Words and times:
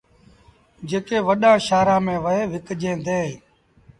جيڪي 0.89 1.17
وڏآݩ 1.27 1.63
شآهرآݩ 1.67 2.03
ميݩ 2.05 2.21
وهي 2.23 2.43
وڪجيٚن 2.53 2.97
ديٚݩ۔ 3.05 3.33